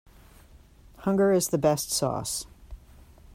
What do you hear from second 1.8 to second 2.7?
sauce.